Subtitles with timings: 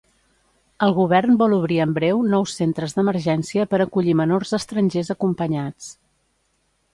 [0.85, 5.93] El Govern vol obrir en breu nous centres d'emergència per acollir menors estrangers acompanyats.